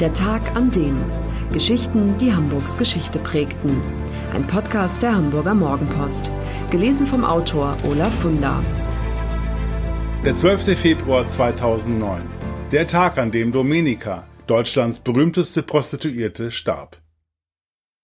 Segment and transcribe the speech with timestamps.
[0.00, 1.02] Der Tag an dem.
[1.54, 3.80] Geschichten, die Hamburgs Geschichte prägten.
[4.34, 6.30] Ein Podcast der Hamburger Morgenpost.
[6.70, 8.62] Gelesen vom Autor Olaf Funder.
[10.22, 10.78] Der 12.
[10.78, 12.20] Februar 2009.
[12.72, 17.00] Der Tag, an dem Domenica, Deutschlands berühmteste Prostituierte, starb.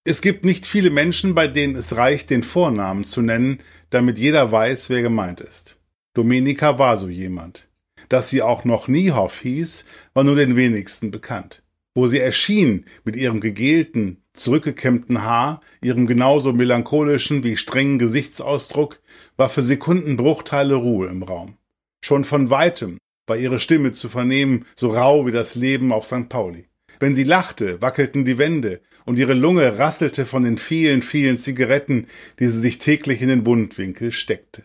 [0.05, 3.59] Es gibt nicht viele Menschen, bei denen es reicht, den Vornamen zu nennen,
[3.91, 5.77] damit jeder weiß, wer gemeint ist.
[6.15, 7.69] Domenica war so jemand.
[8.09, 9.85] Dass sie auch noch Niehoff hieß,
[10.15, 11.62] war nur den wenigsten bekannt
[11.95, 19.01] wo sie erschien mit ihrem gegelten, zurückgekämmten Haar, ihrem genauso melancholischen wie strengen Gesichtsausdruck,
[19.37, 21.57] war für Sekundenbruchteile Ruhe im Raum.
[22.05, 26.29] Schon von weitem war ihre Stimme zu vernehmen, so rau wie das Leben auf St.
[26.29, 26.67] Pauli.
[26.99, 32.07] Wenn sie lachte, wackelten die Wände, und ihre Lunge rasselte von den vielen, vielen Zigaretten,
[32.39, 34.65] die sie sich täglich in den Mundwinkel steckte.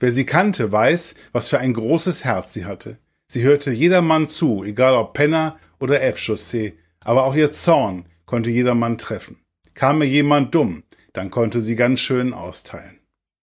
[0.00, 2.98] Wer sie kannte, weiß, was für ein großes Herz sie hatte.
[3.26, 8.96] Sie hörte jedermann zu, egal ob Penner oder Elbchaussee, aber auch ihr Zorn konnte jedermann
[8.96, 9.38] treffen.
[9.74, 10.82] Kam mir jemand dumm,
[11.12, 13.00] dann konnte sie ganz schön austeilen.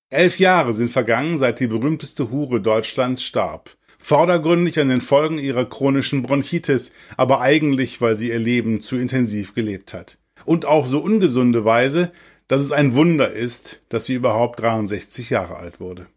[0.09, 3.77] Elf Jahre sind vergangen, seit die berühmteste Hure Deutschlands starb.
[3.99, 9.53] Vordergründig an den Folgen ihrer chronischen Bronchitis, aber eigentlich, weil sie ihr Leben zu intensiv
[9.53, 10.17] gelebt hat.
[10.43, 12.11] Und auf so ungesunde Weise,
[12.47, 16.07] dass es ein Wunder ist, dass sie überhaupt 63 Jahre alt wurde.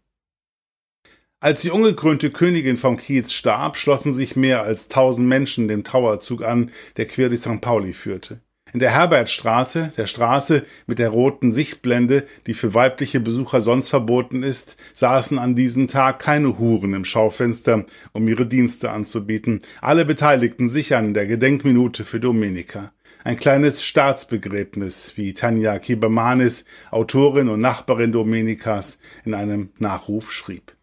[1.41, 6.43] Als die ungekrönte Königin vom Kiez starb, schlossen sich mehr als tausend Menschen dem Trauerzug
[6.43, 7.61] an, der quer durch St.
[7.61, 8.39] Pauli führte.
[8.73, 14.43] In der Herbertstraße, der Straße mit der roten Sichtblende, die für weibliche Besucher sonst verboten
[14.43, 19.61] ist, saßen an diesem Tag keine Huren im Schaufenster, um ihre Dienste anzubieten.
[19.81, 22.91] Alle beteiligten sich an der Gedenkminute für Domenica.
[23.23, 30.74] Ein kleines Staatsbegräbnis, wie Tanja Kiebermanis, Autorin und Nachbarin Domenicas, in einem Nachruf schrieb.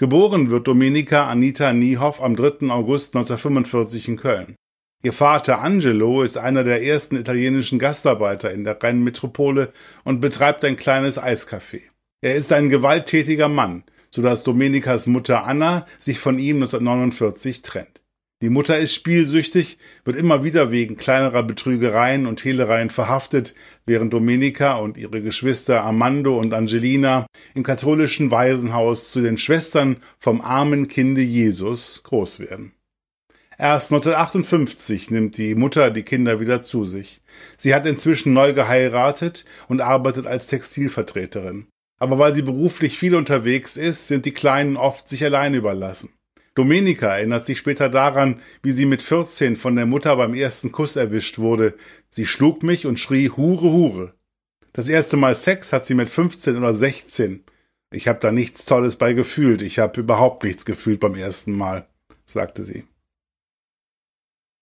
[0.00, 2.70] Geboren wird Domenica Anita Niehoff am 3.
[2.70, 4.54] August 1945 in Köln.
[5.02, 9.72] Ihr Vater Angelo ist einer der ersten italienischen Gastarbeiter in der Rheinmetropole
[10.04, 11.80] und betreibt ein kleines Eiscafé.
[12.20, 18.04] Er ist ein gewalttätiger Mann, so dass Domenicas Mutter Anna sich von ihm 1949 trennt.
[18.40, 24.76] Die Mutter ist spielsüchtig, wird immer wieder wegen kleinerer Betrügereien und Hehlereien verhaftet, während Domenica
[24.76, 31.20] und ihre Geschwister Armando und Angelina im katholischen Waisenhaus zu den Schwestern vom armen Kinde
[31.20, 32.70] Jesus groß werden.
[33.58, 37.20] Erst 1958 nimmt die Mutter die Kinder wieder zu sich.
[37.56, 41.66] Sie hat inzwischen neu geheiratet und arbeitet als Textilvertreterin.
[41.98, 46.10] Aber weil sie beruflich viel unterwegs ist, sind die Kleinen oft sich allein überlassen.
[46.58, 50.96] Domenica erinnert sich später daran, wie sie mit 14 von der Mutter beim ersten Kuss
[50.96, 51.74] erwischt wurde.
[52.08, 54.14] Sie schlug mich und schrie Hure, Hure.
[54.72, 57.44] Das erste Mal Sex hat sie mit 15 oder 16.
[57.92, 59.62] Ich habe da nichts Tolles bei gefühlt.
[59.62, 61.86] Ich habe überhaupt nichts gefühlt beim ersten Mal,
[62.26, 62.82] sagte sie.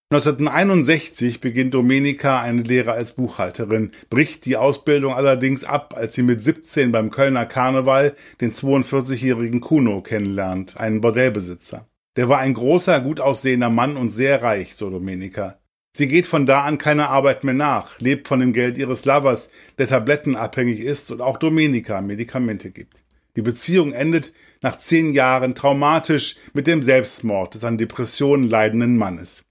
[0.08, 6.44] 1961 beginnt Domenica eine Lehre als Buchhalterin, bricht die Ausbildung allerdings ab, als sie mit
[6.44, 11.88] 17 beim Kölner Karneval den 42-jährigen Kuno kennenlernt, einen Bordellbesitzer.
[12.14, 15.58] Der war ein großer, gut aussehender Mann und sehr reich, so Domenica.
[15.96, 19.50] Sie geht von da an keiner Arbeit mehr nach, lebt von dem Geld ihres Lovers,
[19.76, 23.02] der tablettenabhängig ist und auch Domenica Medikamente gibt.
[23.34, 29.45] Die Beziehung endet nach zehn Jahren traumatisch mit dem Selbstmord des an Depressionen leidenden Mannes.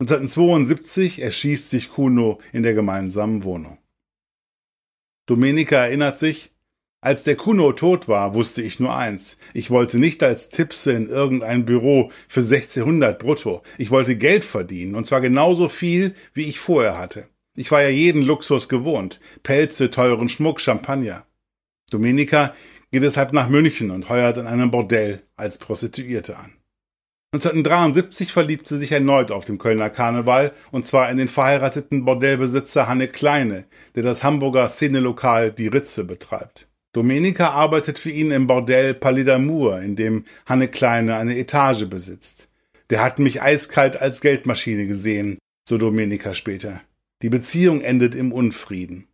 [0.00, 3.78] 1972 erschießt sich Kuno in der gemeinsamen Wohnung.
[5.26, 6.52] Domenica erinnert sich,
[7.00, 9.38] als der Kuno tot war, wusste ich nur eins.
[9.54, 13.62] Ich wollte nicht als Tipse in irgendein Büro für 1600 brutto.
[13.76, 17.28] Ich wollte Geld verdienen, und zwar genauso viel, wie ich vorher hatte.
[17.54, 19.20] Ich war ja jeden Luxus gewohnt.
[19.42, 21.26] Pelze, teuren Schmuck, Champagner.
[21.90, 22.54] Domenica
[22.90, 26.52] geht deshalb nach München und heuert in einem Bordell als Prostituierte an.
[27.34, 32.88] 1973 verliebt sie sich erneut auf dem Kölner Karneval, und zwar in den verheirateten Bordellbesitzer
[32.88, 36.68] Hanne Kleine, der das Hamburger Szenelokal Die Ritze betreibt.
[36.94, 42.48] Domenica arbeitet für ihn im Bordell Palais d'Amour, in dem Hanne Kleine eine Etage besitzt.
[42.88, 45.36] Der hat mich eiskalt als Geldmaschine gesehen,
[45.68, 46.80] so Domenica später.
[47.20, 49.06] Die Beziehung endet im Unfrieden.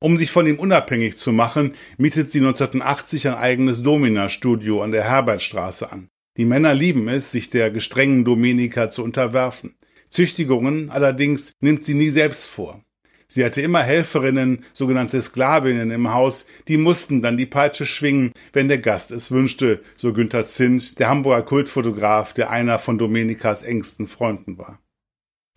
[0.00, 5.04] Um sich von ihm unabhängig zu machen, mietet sie 1980 ein eigenes Domina-Studio an der
[5.04, 6.08] Herbertstraße an.
[6.36, 9.76] Die Männer lieben es, sich der gestrengen Domenica zu unterwerfen.
[10.10, 12.84] Züchtigungen allerdings nimmt sie nie selbst vor.
[13.26, 18.68] Sie hatte immer Helferinnen, sogenannte Sklavinnen im Haus, die mussten dann die Peitsche schwingen, wenn
[18.68, 24.08] der Gast es wünschte, so Günther Zint, der Hamburger Kultfotograf, der einer von Domenicas engsten
[24.08, 24.78] Freunden war.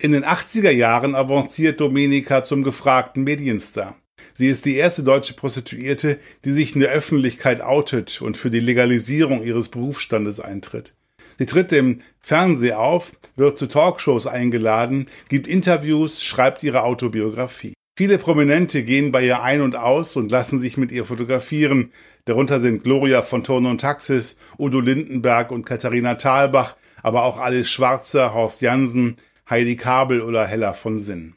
[0.00, 3.96] In den 80er Jahren avanciert Domenica zum gefragten Medienstar.
[4.34, 8.60] Sie ist die erste deutsche Prostituierte, die sich in der Öffentlichkeit outet und für die
[8.60, 10.94] Legalisierung ihres Berufsstandes eintritt.
[11.38, 17.74] Sie tritt im Fernsehen auf, wird zu Talkshows eingeladen, gibt Interviews, schreibt ihre Autobiografie.
[17.96, 21.90] Viele Prominente gehen bei ihr ein und aus und lassen sich mit ihr fotografieren.
[22.26, 27.70] Darunter sind Gloria von Thurn und Taxis, Udo Lindenberg und Katharina Thalbach, aber auch Alice
[27.70, 29.16] Schwarzer, Horst Jansen,
[29.50, 31.34] Heidi Kabel oder Hella von Sinn.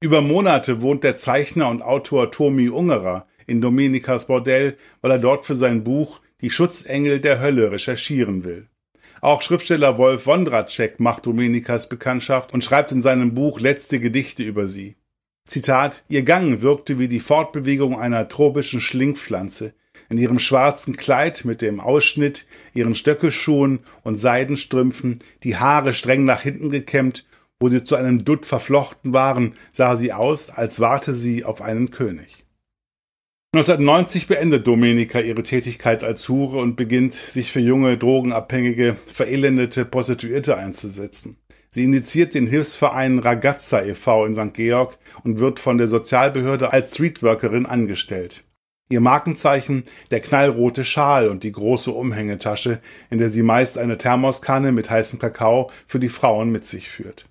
[0.00, 5.46] Über Monate wohnt der Zeichner und Autor Tomi Ungerer in Dominikas Bordell, weil er dort
[5.46, 8.68] für sein Buch Die Schutzengel der Hölle recherchieren will.
[9.20, 14.68] Auch Schriftsteller Wolf Wondracek macht Dominikas Bekanntschaft und schreibt in seinem Buch letzte Gedichte über
[14.68, 14.96] sie.
[15.46, 19.74] Zitat, ihr Gang wirkte wie die Fortbewegung einer tropischen Schlingpflanze.
[20.10, 26.42] In ihrem schwarzen Kleid mit dem Ausschnitt, ihren Stöckelschuhen und Seidenstrümpfen, die Haare streng nach
[26.42, 27.26] hinten gekämmt,
[27.64, 31.90] wo sie zu einem Dutt verflochten waren, sah sie aus, als warte sie auf einen
[31.90, 32.44] König.
[33.54, 40.58] 1990 beendet Domenica ihre Tätigkeit als Hure und beginnt, sich für junge, drogenabhängige, verelendete Prostituierte
[40.58, 41.38] einzusetzen.
[41.70, 44.26] Sie initiiert den Hilfsverein Ragazza e.V.
[44.26, 44.52] in St.
[44.52, 48.44] Georg und wird von der Sozialbehörde als Streetworkerin angestellt.
[48.90, 54.70] Ihr Markenzeichen der knallrote Schal und die große Umhängetasche, in der sie meist eine Thermoskanne
[54.70, 57.24] mit heißem Kakao für die Frauen mit sich führt.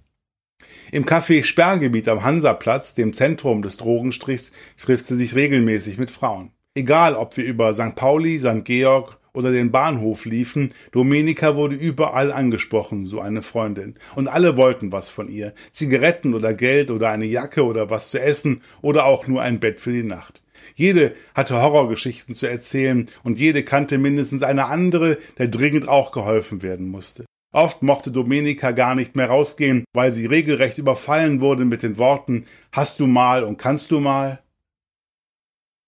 [0.93, 6.51] Im Café Sperrgebiet am Hansaplatz, dem Zentrum des Drogenstrichs, trifft sie sich regelmäßig mit Frauen.
[6.75, 7.95] Egal, ob wir über St.
[7.95, 8.63] Pauli, St.
[8.63, 13.95] Georg oder den Bahnhof liefen, Domenica wurde überall angesprochen, so eine Freundin.
[14.13, 15.55] Und alle wollten was von ihr.
[15.71, 19.79] Zigaretten oder Geld oder eine Jacke oder was zu essen oder auch nur ein Bett
[19.79, 20.43] für die Nacht.
[20.75, 26.61] Jede hatte Horrorgeschichten zu erzählen und jede kannte mindestens eine andere, der dringend auch geholfen
[26.61, 27.25] werden musste.
[27.53, 32.45] Oft mochte Domenica gar nicht mehr rausgehen, weil sie regelrecht überfallen wurde mit den Worten
[32.71, 34.41] Hast du mal und kannst du mal?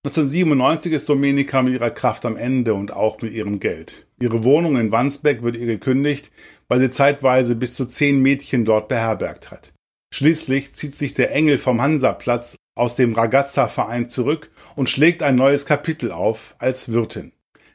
[0.06, 4.06] 1997 ist Domenica mit ihrer Kraft am Ende und auch mit ihrem Geld.
[4.20, 6.32] Ihre Wohnung in Wandsbeck wird ihr gekündigt,
[6.68, 9.74] weil sie zeitweise bis zu zehn Mädchen dort beherbergt hat.
[10.14, 15.66] Schließlich zieht sich der Engel vom Hansaplatz aus dem Ragazza-Verein zurück und schlägt ein neues
[15.66, 17.32] Kapitel auf als Wirtin.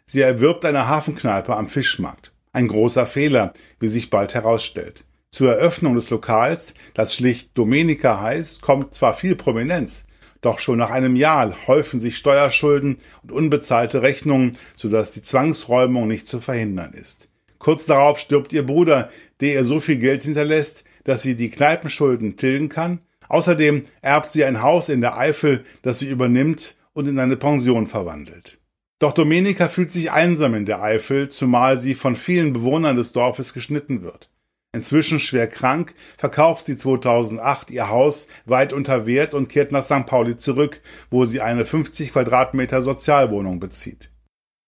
[0.06, 2.32] Sie erwirbt eine Hafenkneipe am Fischmarkt.
[2.52, 5.04] Ein großer Fehler, wie sich bald herausstellt.
[5.30, 10.06] Zur Eröffnung des Lokals, das schlicht Domenica heißt, kommt zwar viel Prominenz,
[10.40, 16.26] doch schon nach einem Jahr häufen sich Steuerschulden und unbezahlte Rechnungen, sodass die Zwangsräumung nicht
[16.26, 17.28] zu verhindern ist.
[17.58, 19.10] Kurz darauf stirbt ihr Bruder,
[19.40, 23.00] der ihr so viel Geld hinterlässt, dass sie die Kneipenschulden tilgen kann.
[23.28, 27.86] Außerdem erbt sie ein Haus in der Eifel, das sie übernimmt und in eine Pension
[27.86, 28.59] verwandelt.
[29.00, 33.54] Doch Domenica fühlt sich einsam in der Eifel, zumal sie von vielen Bewohnern des Dorfes
[33.54, 34.30] geschnitten wird.
[34.72, 40.06] Inzwischen schwer krank, verkauft sie 2008 ihr Haus weit unter Wert und kehrt nach St.
[40.06, 40.80] Pauli zurück,
[41.10, 44.12] wo sie eine 50 Quadratmeter Sozialwohnung bezieht.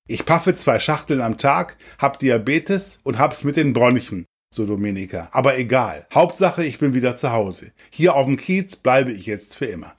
[0.08, 5.28] Ich paffe zwei Schachteln am Tag, hab Diabetes und hab's mit den Bronchen, so Domenica.
[5.30, 6.08] Aber egal.
[6.12, 7.72] Hauptsache, ich bin wieder zu Hause.
[7.90, 9.94] Hier auf dem Kiez bleibe ich jetzt für immer.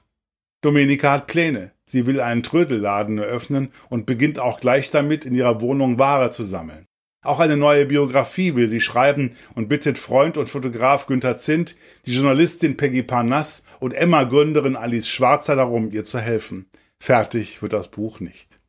[0.60, 1.73] Domenica hat Pläne.
[1.86, 6.44] Sie will einen Trödelladen eröffnen und beginnt auch gleich damit, in ihrer Wohnung Ware zu
[6.44, 6.86] sammeln.
[7.22, 12.12] Auch eine neue Biografie will sie schreiben und bittet Freund und Fotograf Günther Zint, die
[12.12, 16.66] Journalistin Peggy Parnass und Emma-Gründerin Alice Schwarzer darum, ihr zu helfen.
[17.02, 18.60] Fertig wird das Buch nicht.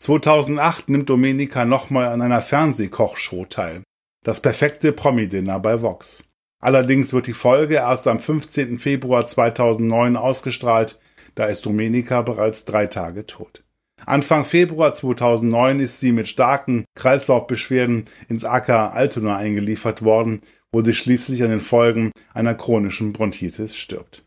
[0.00, 3.82] 2008 nimmt Domenica nochmal an einer Fernsehkochshow teil.
[4.24, 6.24] Das perfekte Promi-Dinner bei Vox.
[6.60, 8.78] Allerdings wird die Folge erst am 15.
[8.78, 10.98] Februar 2009 ausgestrahlt,
[11.34, 13.64] da ist Domenica bereits drei Tage tot.
[14.06, 20.40] Anfang Februar 2009 ist sie mit starken Kreislaufbeschwerden ins AK Altona eingeliefert worden,
[20.72, 24.24] wo sie schließlich an den Folgen einer chronischen Bronchitis stirbt.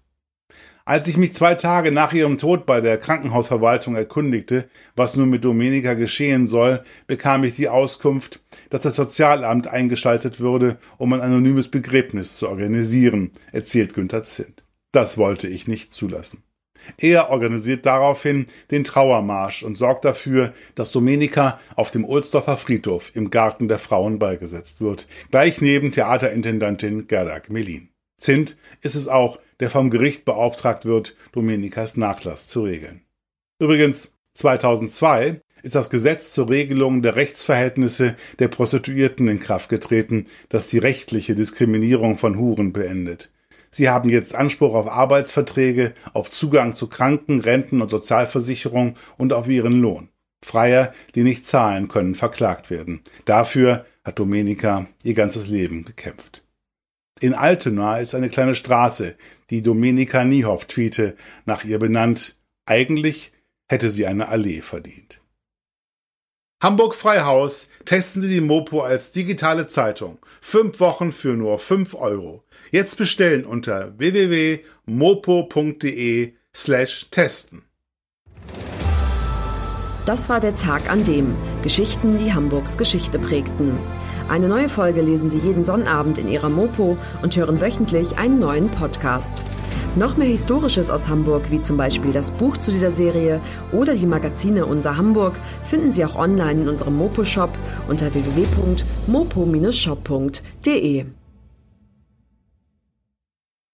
[0.85, 4.67] Als ich mich zwei Tage nach ihrem Tod bei der Krankenhausverwaltung erkundigte,
[4.97, 10.77] was nun mit Domenica geschehen soll, bekam ich die Auskunft, dass das Sozialamt eingeschaltet würde,
[10.97, 14.63] um ein anonymes Begräbnis zu organisieren, erzählt Günther Zint.
[14.91, 16.43] Das wollte ich nicht zulassen.
[16.97, 23.29] Er organisiert daraufhin den Trauermarsch und sorgt dafür, dass Domenica auf dem Ohlsdorfer Friedhof im
[23.29, 27.89] Garten der Frauen beigesetzt wird, gleich neben Theaterintendantin Gerda Melin.
[28.17, 33.01] Zint ist es auch, der vom Gericht beauftragt wird, Domenikas Nachlass zu regeln.
[33.59, 40.67] Übrigens, 2002 ist das Gesetz zur Regelung der Rechtsverhältnisse der Prostituierten in Kraft getreten, das
[40.67, 43.31] die rechtliche Diskriminierung von Huren beendet.
[43.73, 49.49] Sie haben jetzt Anspruch auf Arbeitsverträge, auf Zugang zu Kranken-, Renten- und Sozialversicherung und auf
[49.49, 50.09] ihren Lohn.
[50.45, 53.01] Freier, die nicht zahlen können, verklagt werden.
[53.25, 56.43] Dafür hat Domenica ihr ganzes Leben gekämpft.
[57.19, 59.15] In Altena ist eine kleine Straße,
[59.49, 62.37] die Domenica Niehoff tweete, nach ihr benannt.
[62.67, 63.31] Eigentlich
[63.67, 65.19] hätte sie eine Allee verdient.
[66.63, 70.17] Hamburg Freihaus testen Sie die Mopo als digitale Zeitung.
[70.39, 72.45] Fünf Wochen für nur fünf Euro.
[72.73, 77.61] Jetzt bestellen unter www.mopo.de slash testen.
[80.07, 83.77] Das war der Tag an dem Geschichten, die Hamburgs Geschichte prägten.
[84.27, 88.71] Eine neue Folge lesen Sie jeden Sonnabend in Ihrer Mopo und hören wöchentlich einen neuen
[88.71, 89.43] Podcast.
[89.95, 93.39] Noch mehr Historisches aus Hamburg, wie zum Beispiel das Buch zu dieser Serie
[93.71, 97.51] oder die Magazine Unser Hamburg, finden Sie auch online in unserem Mopo-Shop
[97.87, 101.05] unter www.mopo-shop.de.